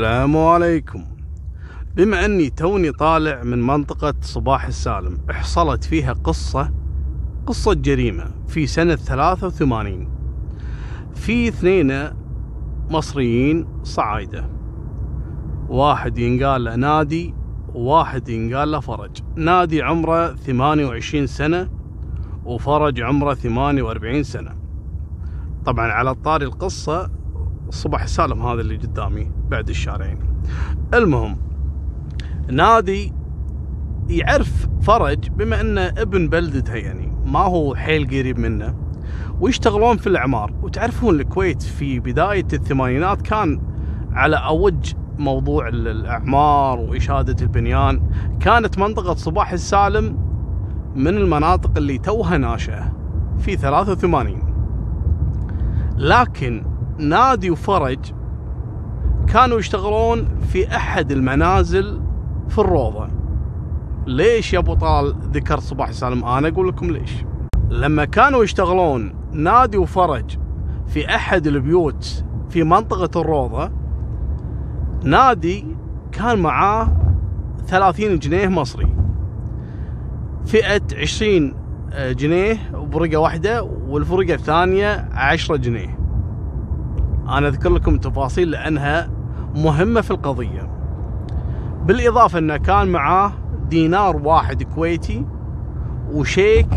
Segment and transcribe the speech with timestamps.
[0.00, 1.04] السلام عليكم.
[1.94, 6.72] بما أني توني طالع من منطقة صباح السالم حصلت فيها قصة
[7.46, 10.08] قصة جريمة في سنة 83
[11.14, 12.10] في اثنين
[12.90, 14.50] مصريين صعايدة.
[15.68, 17.34] واحد ينقال له نادي
[17.74, 19.22] وواحد ينقال له فرج.
[19.36, 21.70] نادي عمره 28 سنة
[22.44, 24.56] وفرج عمره 48 سنة.
[25.64, 27.10] طبعا على طاري القصة
[27.70, 30.18] صباح السالم هذا اللي قدامي بعد الشارعين
[30.94, 31.36] المهم
[32.50, 33.12] نادي
[34.08, 38.74] يعرف فرج بما انه ابن بلدته يعني ما هو حيل قريب منه
[39.40, 40.52] ويشتغلون في الأعمار.
[40.62, 43.60] وتعرفون الكويت في بداية الثمانينات كان
[44.12, 48.00] على أوج موضوع الأعمار وإشادة البنيان.
[48.40, 50.18] كانت منطقة صباح السالم
[50.94, 52.92] من المناطق اللي توها ناشئة
[53.38, 54.42] في 83
[55.96, 56.64] لكن
[56.98, 57.98] نادي وفرج
[59.28, 62.00] كانوا يشتغلون في أحد المنازل
[62.48, 63.08] في الروضة.
[64.06, 67.12] ليش يا أبو طال ذكرت صباح السالم أنا أقول لكم ليش.
[67.70, 70.38] لما كانوا يشتغلون نادي وفرج
[70.86, 73.70] في أحد البيوت في منطقة الروضة
[75.04, 75.66] نادي
[76.12, 76.96] كان معاه
[77.66, 78.96] 30 جنيه مصري.
[80.46, 81.54] فئة 20
[81.98, 85.95] جنيه برقه واحدة والفرقة الثانية 10 جنيه.
[87.28, 89.10] أنا أذكر لكم تفاصيل لأنها
[89.54, 90.70] مهمة في القضية.
[91.86, 93.32] بالإضافة إنه كان معاه
[93.70, 95.24] دينار واحد كويتي
[96.12, 96.68] وشيك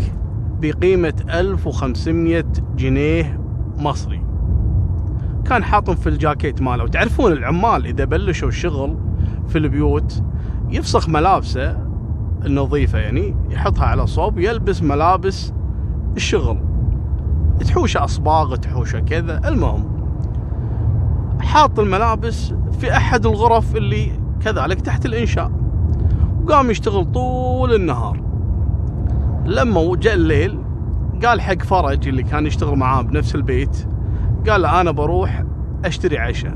[0.60, 2.44] بقيمة 1500
[2.76, 3.40] جنيه
[3.78, 4.22] مصري.
[5.44, 6.84] كان حاطهم في الجاكيت ماله.
[6.84, 8.98] وتعرفون العمال إذا بلشوا الشغل
[9.48, 10.22] في البيوت
[10.70, 11.86] يفسخ ملابسه
[12.44, 15.52] النظيفة يعني يحطها على صوب يلبس ملابس
[16.16, 16.58] الشغل.
[17.60, 19.48] تحوشه أصباغ تحوشه كذا.
[19.48, 19.89] المهم
[21.40, 24.12] حاط الملابس في أحد الغرف اللي
[24.44, 25.50] كذلك تحت الإنشاء.
[26.42, 28.20] وقام يشتغل طول النهار.
[29.46, 30.58] لما جاء الليل
[31.24, 33.86] قال حق فرج اللي كان يشتغل معاه بنفس البيت
[34.48, 35.44] قال له أنا بروح
[35.84, 36.54] أشتري عشاء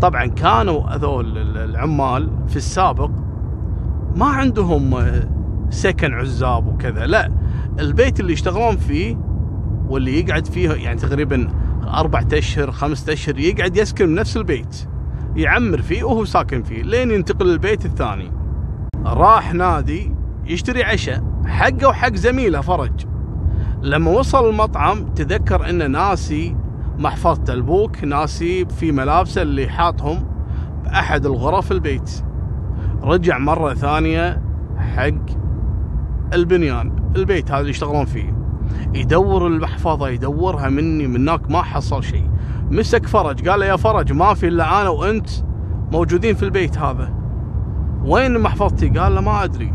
[0.00, 3.10] طبعا كانوا هذول العمال في السابق
[4.16, 5.04] ما عندهم
[5.70, 7.30] سكن عزاب وكذا لا
[7.80, 9.16] البيت اللي يشتغلون فيه
[9.88, 11.48] واللي يقعد فيه يعني تقريبا
[11.94, 14.88] أربعة أشهر خمسة أشهر يقعد يسكن بنفس البيت
[15.36, 18.32] يعمر فيه وهو ساكن فيه لين ينتقل للبيت الثاني.
[19.06, 20.14] راح نادي
[20.46, 23.06] يشتري عشاء حقه وحق زميله فرج.
[23.82, 26.56] لما وصل المطعم تذكر انه ناسي
[26.98, 30.26] محفظة البوك ناسي في ملابسه اللي حاطهم
[30.84, 32.10] بأحد الغرف البيت.
[33.02, 34.42] رجع مرة ثانية
[34.78, 35.40] حق
[36.32, 38.39] البنيان البيت هذا اللي يشتغلون فيه.
[38.94, 42.30] يدور المحفظة يدورها مني منك ما حصل شيء.
[42.70, 45.28] مسك فرج قال له يا فرج ما في إلا أنا وأنت
[45.92, 47.12] موجودين في البيت هذا.
[48.04, 49.74] وين محفظتي؟ قال له ما أدري.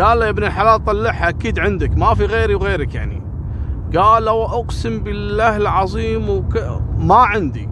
[0.00, 3.22] قال له يا ابن الحلال طلعها أكيد عندك ما في غيري وغيرك يعني.
[3.96, 6.80] قال له أقسم بالله العظيم وك...
[6.98, 7.68] ما عندي.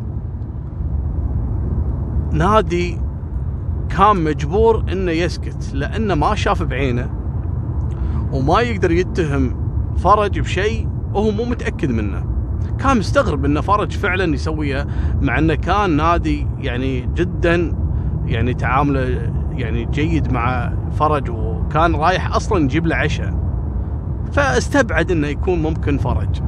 [2.33, 3.01] نادي
[3.89, 7.11] كان مجبور إنه يسكت لأنه ما شاف بعينه
[8.33, 9.66] وما يقدر يتهم
[9.97, 12.25] فرج بشيء وهو مو متأكد منه.
[12.79, 14.87] كان مستغرب إن فرج فعلا يسويه
[15.21, 17.73] مع إنه كان نادي يعني جدا
[18.27, 23.35] يعني تعامله يعني جيد مع فرج وكان رايح أصلا يجيب له عشاء.
[24.33, 26.41] فاستبعد إنه يكون ممكن فرج.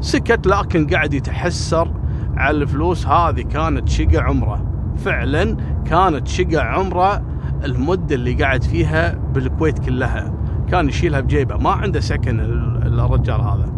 [0.00, 1.92] سكت لكن قاعد يتحسر
[2.36, 3.06] على الفلوس.
[3.06, 4.66] هذه كانت شقة عمره.
[4.96, 7.22] فعلا كانت شقة عمره
[7.64, 10.34] المدة اللي قاعد فيها بالكويت كلها.
[10.70, 11.56] كان يشيلها بجيبه.
[11.56, 13.72] ما عنده سكن الرجال هذا.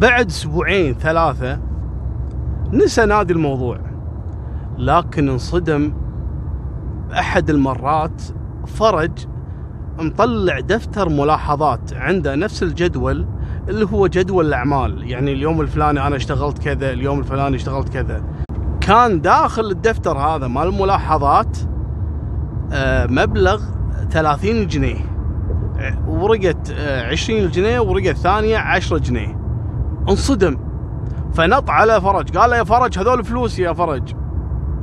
[0.00, 1.58] بعد أسبوعين ثلاثة
[2.72, 3.78] نسى نادي الموضوع.
[4.78, 5.92] لكن انصدم
[7.08, 8.22] بأحد المرات
[8.66, 9.10] فرج
[9.98, 13.26] مطلع دفتر ملاحظات عنده نفس الجدول
[13.68, 15.10] اللي هو جدول الأعمال.
[15.10, 18.24] يعني اليوم الفلاني أنا اشتغلت كذا اليوم الفلاني اشتغلت كذا.
[18.80, 21.58] كان داخل الدفتر هذا مال الملاحظات
[22.72, 23.62] آه، مبلغ
[24.10, 25.15] 30 جنيه.
[26.06, 26.54] ورقة
[27.10, 29.38] 20 جنيه ورقة ثانية 10 جنيه.
[30.08, 30.58] انصدم.
[31.34, 32.36] فنط على فرج.
[32.38, 34.14] قال له يا فرج هذول فلوسي يا فرج.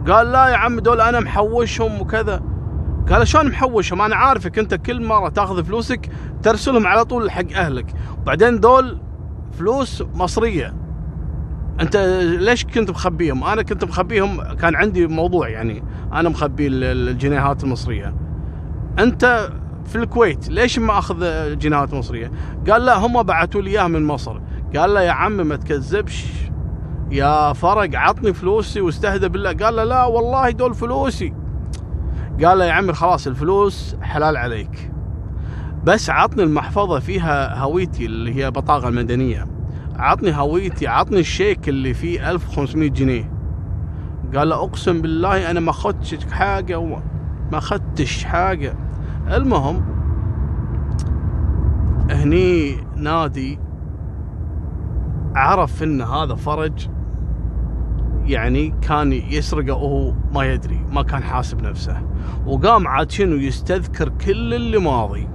[0.08, 2.42] قال لا يا عم دول أنا محوشهم وكذا.
[3.10, 6.10] قال شلون محوشهم؟ أنا عارفك أنت كل مرة تأخذ فلوسك
[6.44, 7.86] ترسلهم على طول حق أهلك.
[8.22, 8.98] وبعدين دول
[9.52, 10.74] فلوس مصرية.
[11.82, 11.98] أنت
[12.40, 15.84] ليش كنت مخبيهم؟ أنا كنت مخبيهم كان عندي موضوع يعني.
[16.14, 18.16] أنا مخبي الجنيهات المصرية.
[19.00, 19.50] أنت
[19.86, 21.20] في الكويت ليش ما أخذ
[21.58, 22.32] جنيهات مصرية؟
[22.70, 24.40] قال لا هم بعثوا لي إياها من مصر.
[24.76, 26.26] قال له يا عم ما تكذبش.
[27.12, 29.54] يا فرج عطني فلوسي واستهدى بالله.
[29.54, 31.34] قال له لا والله دول فلوسي.
[32.46, 34.92] قال له يا عمي خلاص الفلوس حلال عليك.
[35.84, 39.48] بس عطني المحفظة فيها هويتي اللي هي بطاقة المدنية.
[39.96, 43.32] عطني هويتي عطني الشيك اللي فيه 1500 جنيه.
[44.36, 46.82] قال له أقسم بالله أنا ما أخذتش حاجة
[47.52, 48.76] ما أخذتش حاجة.
[49.28, 49.82] المهم
[52.10, 53.60] هني نادي
[55.36, 56.88] عرف إن هذا فرج
[58.26, 62.02] يعني كان يسرقه وهو ما يدري ما كان حاسب نفسه.
[62.46, 65.30] وقام عاد شنو يستذكر كل اللي ماضي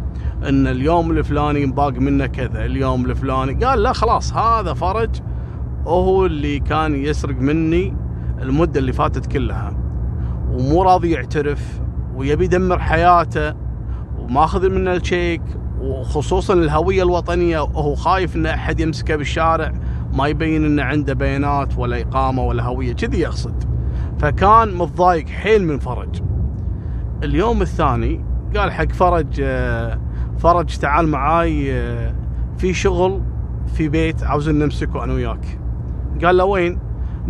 [0.49, 5.21] إن اليوم الفلاني باقي منه كذا اليوم الفلاني قال لا خلاص هذا فرج
[5.87, 7.97] وهو اللي كان يسرق مني
[8.43, 9.77] المدة اللي فاتت كلها.
[10.53, 11.81] ومو راضي يعترف
[12.15, 13.68] ويبي يدمر حياته.
[14.29, 15.43] وماخذ منه الشيك
[15.81, 19.73] وخصوصا الهوية الوطنية وهو خايف إن أحد يمسكه بالشارع
[20.13, 23.65] ما يبين إنه عنده بيانات ولا إقامة ولا هوية كذي يقصد.
[24.19, 26.23] فكان متضايق حيل من فرج.
[27.25, 28.25] اليوم الثاني
[28.57, 29.99] قال حق فرج آه،
[30.39, 32.15] فرج تعال معاي آه،
[32.59, 33.23] في شغل
[33.75, 35.59] في بيت عاوزين نمسكه أنا وياك.
[36.25, 36.79] قال له وين؟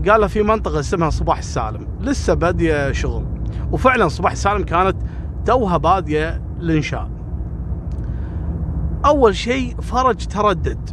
[0.09, 1.87] قال له في منطقة اسمها صباح السالم.
[2.01, 3.25] لسه بادية شغل.
[3.73, 4.97] وفعلا صباح السالم كانت
[5.47, 7.09] توها بادية الإنشاء.
[9.07, 10.91] أول شيء فرج تردد.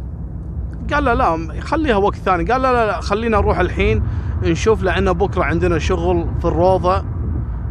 [0.92, 2.44] قال له لا خليها وقت ثاني.
[2.44, 4.02] قال لا لا, لا خلينا نروح الحين
[4.42, 7.04] نشوف لأن بكرة عندنا شغل في الروضة.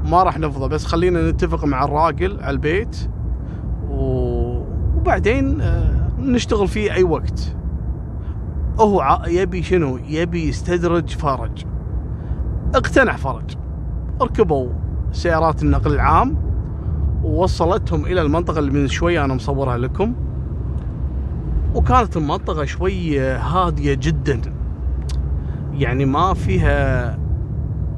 [0.06, 3.10] ما راح نفضى بس خلينا نتفق مع الراجل على البيت.
[3.90, 7.56] وبعدين آه، نشتغل فيه أي وقت.
[8.80, 11.66] هو يبي شنو؟ يبي يستدرج فرج.
[12.76, 13.56] اقتنع فرج.
[14.22, 14.70] ركبوا
[15.12, 16.45] سيارات النقل العام.
[17.25, 20.16] ووصلتهم إلى المنطقة اللي من شوية أنا مصورها لكم.
[21.75, 24.42] وكانت المنطقة شوي هادية جدا.
[25.74, 27.19] يعني ما فيها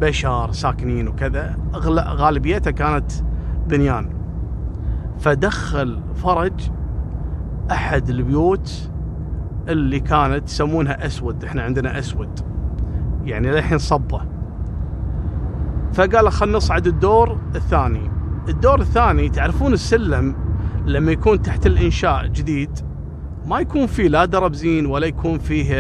[0.02, 1.58] بشر ساكنين وكذا.
[1.98, 3.12] غالبيتها كانت
[3.68, 4.10] بنيان.
[5.20, 6.70] فدخل فرج
[7.72, 8.90] أحد البيوت
[9.68, 11.44] اللي كانت يسمونها أسود.
[11.44, 12.40] إحنا عندنا أسود.
[13.26, 14.22] يعني للحين صبة.
[15.94, 18.17] فقال خلنا نصعد الدور الثاني.
[18.50, 20.36] الدور الثاني تعرفون السلم
[20.86, 22.80] لما يكون تحت الإنشاء جديد
[23.46, 25.74] ما يكون فيه لا درب زين ولا يكون فيه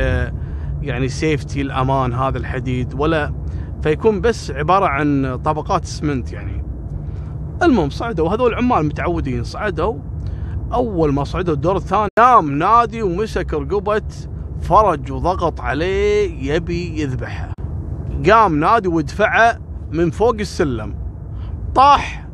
[0.81, 3.33] يعني سيفتي الأمان هذا الحديد ولا
[3.81, 6.65] فيكون بس عبارة عن طبقات اسمنت يعني.
[7.63, 9.95] المهم صعدوا هذول عمال متعودين صعدوا.
[10.73, 14.01] أول ما صعدوا الدور الثاني نام نادي ومسك رقبة
[14.61, 17.53] فرج وضغط عليه يبي يذبحه.
[18.29, 19.57] قام نادي ودفعه
[19.91, 20.95] من فوق السلم.
[21.75, 22.26] طاح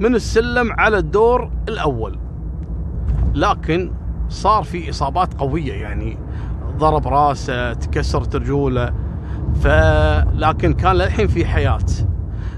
[0.00, 2.18] من السلم على الدور الأول.
[3.34, 3.92] لكن
[4.28, 6.18] صار في إصابات قوية يعني
[6.78, 8.94] ضرب راسه تكسرت رجوله
[9.60, 11.86] فلكن كان للحين في حياة.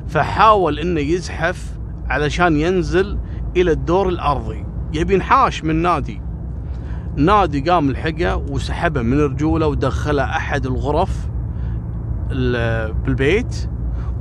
[0.06, 1.78] فحاول إنه يزحف
[2.08, 3.18] علشان ينزل
[3.56, 4.64] إلى الدور الأرضي.
[4.94, 6.20] يبي ينحاش من نادي.
[7.16, 11.28] نادي قام لحقه وسحبه من رجوله ودخله أحد الغرف
[13.04, 13.70] بالبيت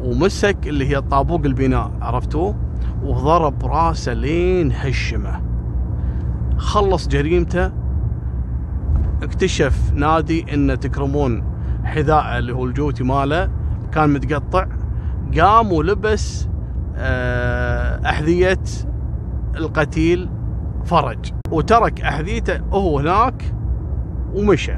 [0.03, 2.70] ومسك اللي هي طابوق البناء عرفتوه؟
[3.03, 5.41] وضرب راسه لين هشمه.
[6.57, 7.71] خلص جريمته.
[9.23, 11.43] اكتشف نادي إن تكرمون
[11.83, 13.49] حذاءه اللي هو الجوتي ماله
[13.91, 14.67] كان متقطع.
[15.39, 16.47] قام ولبس
[16.95, 18.63] آه، أحذية
[19.57, 20.29] القتيل
[20.85, 21.31] فرج.
[21.51, 23.53] وترك أحذيته وهو هناك
[24.33, 24.77] ومشى.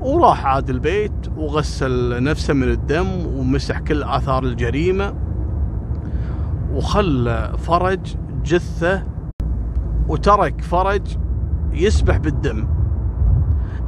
[0.00, 5.14] وراح عاد البيت وغسل نفسه من الدم ومسح كل آثار الجريمة.
[6.72, 9.02] وخلى فرج جثة
[10.08, 11.16] وترك فرج
[11.72, 12.68] يسبح بالدم.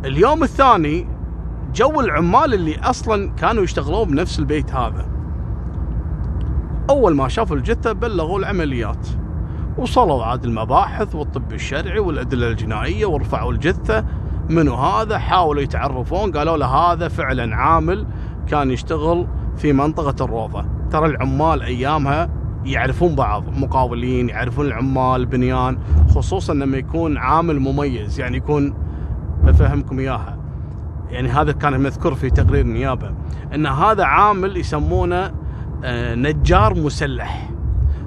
[0.04, 1.08] اليوم الثاني
[1.74, 5.06] جو العمال اللي أصلا كانوا يشتغلون بنفس البيت هذا.
[6.90, 9.06] أول ما شافوا الجثة بلغوا العمليات.
[9.78, 14.04] وصلوا عاد المباحث والطب الشرعي والأدلة الجنائية ورفعوا الجثة.
[14.50, 18.06] منو هذا؟ حاولوا يتعرفون قالوا له هذا فعلا عامل
[18.46, 20.64] كان يشتغل في منطقة الروضة.
[20.90, 25.78] ترى العمال أيامها يعرفون بعض مقاولين يعرفون العمال بنيان
[26.08, 28.74] خصوصا لما يكون عامل مميز يعني يكون
[29.44, 30.38] بفهمكم إياها.
[31.10, 33.10] يعني هذا كان مذكور في تقرير النيابه
[33.54, 35.32] إن هذا عامل يسمونه
[35.84, 37.50] آه، نجار مسلح.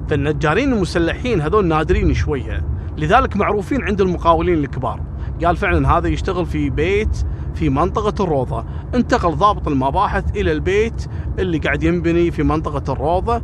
[0.09, 2.63] فالنجارين المسلحين هذول نادرين شوية
[2.97, 5.01] لذلك معروفين عند المقاولين الكبار.
[5.45, 8.65] قال فعلا هذا يشتغل في بيت في منطقة الروضة.
[8.95, 11.07] انتقل ضابط المباحث إلى البيت
[11.39, 13.41] اللي قاعد ينبني في منطقة الروضة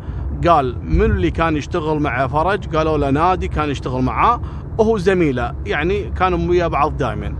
[0.47, 4.41] قال من اللي كان يشتغل مع فرج؟ قالوا له نادي كان يشتغل معاه
[4.77, 5.53] وهو زميله.
[5.65, 7.35] يعني كانوا ويا بعض دائما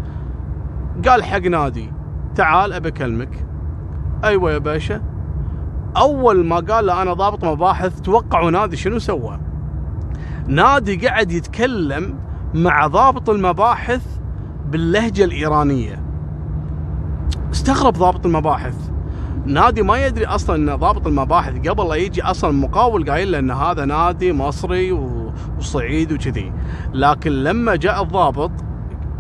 [1.08, 1.94] قال حق نادي
[2.36, 3.48] تعال أبي أكلمك.
[4.24, 5.02] أيوه يا باشا.
[5.98, 9.40] أول ما قال له أنا ضابط مباحث توقعوا نادي شنو سوى.
[10.48, 12.20] نادي قاعد يتكلم
[12.54, 14.20] مع ضابط المباحث
[14.66, 16.04] باللهجة الإيرانية.
[17.52, 18.92] استغرب ضابط المباحث.
[19.46, 23.52] نادي ما يدري أصلا إن ضابط المباحث قبل لا يجي أصلا مقاول قايل له إن
[23.52, 24.92] هذا نادي مصري
[25.58, 26.54] وصعيدي وكذي.
[26.94, 28.52] لكن لما جاء الضابط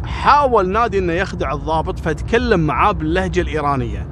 [0.05, 4.07] حاول نادي إنه يخدع الضابط فتكلم معاه باللهجة الإيرانية.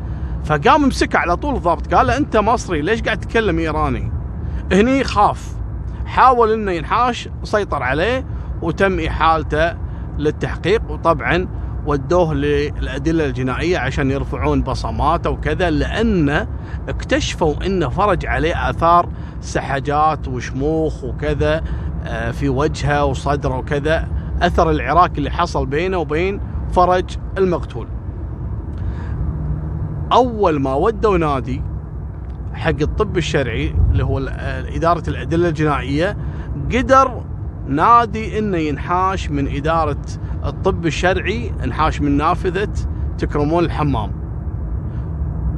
[0.45, 4.11] فقام مسكه على طول الضابط قال له أنت مصري ليش قاعد تتكلم إيراني؟
[4.71, 5.53] هني خاف.
[6.05, 8.25] حاول إنه ينحاش سيطر عليه
[8.61, 9.77] وتم إحالته
[10.17, 10.91] للتحقيق.
[10.91, 11.47] وطبعا
[11.85, 16.47] ودوه للأدلة الجنائية عشان يرفعون بصماته وكذا لأن
[16.89, 19.09] اكتشفوا إنه فرج عليه آثار
[19.41, 21.63] سحجات وشموخ وكذا
[22.05, 24.07] آه، في وجهه وصدره وكذا
[24.41, 27.87] أثر العراك اللي حصل بينه وبين فرج المقتول.
[30.11, 31.61] أول ما ودوا نادي
[32.53, 34.19] حق الطب الشرعي اللي هو
[34.75, 36.17] إدارة الأدلة الجنائية
[36.73, 37.21] قدر
[37.67, 40.01] نادي إنه ينحاش من إدارة
[40.49, 42.69] الطب الشرعي انحاش من نافذه
[43.17, 44.11] تكرمون الحمام.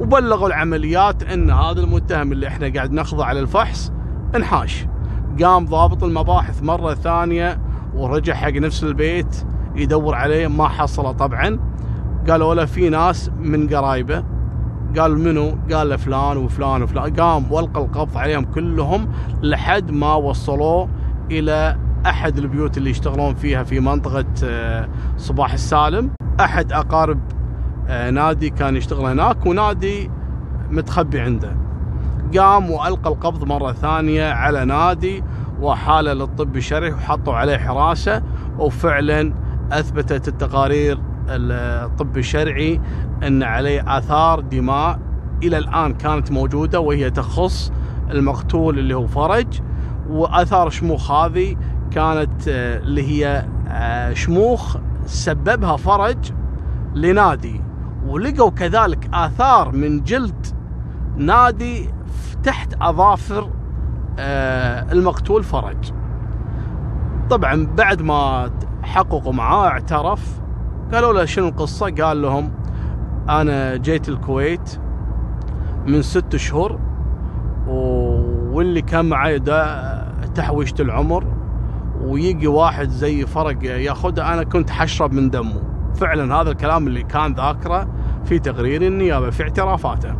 [0.00, 3.92] وبلغوا العمليات إن هذا المتهم اللي إحنا قاعد نخضع على الفحص
[4.36, 4.86] انحاش.
[5.42, 7.60] قام ضابط المباحث مرة ثانية
[7.94, 9.44] ورجع حق نفس البيت
[9.76, 11.58] يدور عليه ما حصله طبعا.
[12.28, 14.24] قالوا له في ناس من قرايبه.
[14.98, 17.12] قال منو؟ قال له فلان وفلان وفلان.
[17.12, 19.08] قام والقى القبض عليهم كلهم
[19.42, 20.88] لحد ما وصلوه
[21.30, 26.10] إلى أحد البيوت اللي يشتغلون فيها في منطقة آه، صباح السالم.
[26.40, 27.20] أحد أقارب
[27.88, 30.10] آه، نادي كان يشتغل هناك ونادي
[30.70, 31.56] متخبي عنده.
[32.38, 35.24] قام وألقى القبض مرة ثانية على نادي
[35.60, 38.22] وحاله للطب الشرعي وحطوا عليه حراسة
[38.58, 39.34] وفعلا
[39.72, 42.80] أثبتت التقارير الطب الشرعي
[43.26, 44.98] إن عليه آثار دماء
[45.42, 47.72] إلى الآن كانت موجودة وهي تخص
[48.10, 49.60] المقتول اللي هو فرج
[50.10, 51.56] وآثار شموخ هذه
[51.94, 56.32] كانت آه، اللي هي آه، شموخ سببها فرج
[56.94, 57.60] لنادي.
[58.06, 60.46] ولقوا كذلك آثار من جلد
[61.16, 61.90] نادي
[62.42, 63.50] تحت أظافر
[64.18, 65.92] آه، المقتول فرج.
[67.30, 68.50] طبعا بعد ما
[68.82, 70.40] حققوا معاه اعترف
[70.92, 72.52] قالوا له شنو القصة؟ قال لهم
[73.28, 74.78] أنا جيت الكويت
[75.86, 76.78] من ست شهور
[78.52, 80.02] واللي كان معي ده
[80.34, 81.24] تحويشة العمر
[82.02, 85.62] ويجي واحد زي فرق ياخذها أنا كنت حشرب من دمه.
[85.94, 87.88] فعلا هذا الكلام اللي كان ذاكره
[88.24, 90.14] في تقرير النيابة في اعترافاته.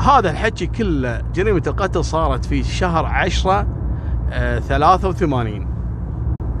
[0.00, 3.66] هذا الحكي كله جريمة القتل صارت في شهر 10
[4.60, 5.66] 83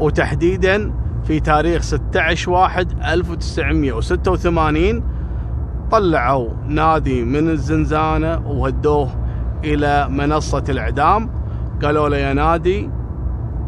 [0.00, 0.92] وتحديدا
[1.24, 5.02] في تاريخ 16 واحد 1986
[5.90, 9.10] طلعوا نادي من الزنزانة وهدوه
[9.64, 11.30] إلى منصة الإعدام.
[11.82, 12.90] قالوا له يا نادي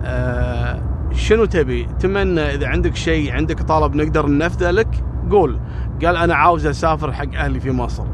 [0.04, 0.82] آه
[1.12, 5.58] شنو تبي؟ تمنى إذا عندك شيء عندك طلب نقدر ننفذه لك؟ قول.
[6.04, 8.04] قال أنا عاوز أسافر حق أهلي في مصر.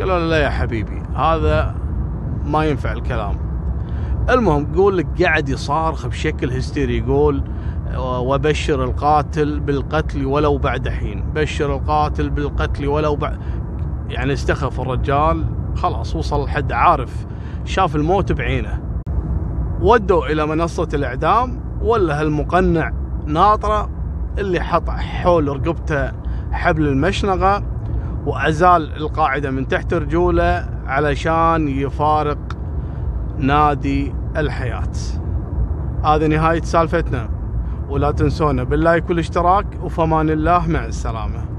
[0.00, 1.74] قالوا له لا يا حبيبي هذا
[2.44, 3.36] ما ينفع الكلام.
[4.30, 7.42] المهم يقول لك قاعد يصارخ بشكل هستيري يقول
[7.98, 11.24] وبشر القاتل بالقتل ولو بعد حين.
[11.34, 13.38] بشر القاتل بالقتل ولو بعد
[14.08, 15.44] يعني استخف الرجال
[15.76, 17.26] خلاص وصل لحد عارف
[17.64, 18.87] شاف الموت بعينه.
[19.80, 22.92] ودوا إلى منصة الإعدام ولا هالمقنع
[23.26, 23.90] ناطرة
[24.38, 26.12] اللي حط حول رقبته
[26.52, 27.62] حبل المشنقة
[28.26, 32.38] وأزال القاعدة من تحت رجوله علشان يفارق
[33.38, 34.92] نادي الحياة.
[36.04, 37.28] هذه نهاية سالفتنا
[37.88, 41.57] ولا تنسونا باللايك والاشتراك وفمان الله مع السلامة.